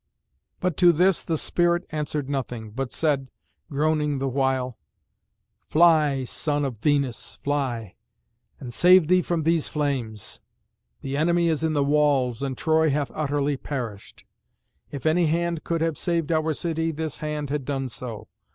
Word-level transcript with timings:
But 0.59 0.77
to 0.77 0.91
this 0.91 1.23
the 1.23 1.37
spirit 1.37 1.85
answered 1.91 2.27
nothing, 2.27 2.71
but 2.71 2.91
said, 2.91 3.29
groaning 3.69 4.17
the 4.17 4.27
while, 4.27 4.79
"Fly, 5.69 6.23
son 6.23 6.65
of 6.65 6.79
Venus, 6.79 7.35
fly, 7.43 7.93
and 8.59 8.73
save 8.73 9.07
thee 9.07 9.21
from 9.21 9.43
these 9.43 9.69
flames. 9.69 10.41
The 11.01 11.15
enemy 11.17 11.49
is 11.49 11.63
in 11.63 11.73
the 11.73 11.83
walls, 11.83 12.41
and 12.41 12.57
Troy 12.57 12.89
hath 12.89 13.11
utterly 13.13 13.57
perished. 13.57 14.25
If 14.89 15.05
any 15.05 15.27
hand 15.27 15.63
could 15.63 15.81
have 15.81 15.99
saved 15.99 16.31
our 16.31 16.51
city, 16.51 16.91
this 16.91 17.19
hand 17.19 17.51
had 17.51 17.63
done 17.63 17.87
so. 17.87 18.27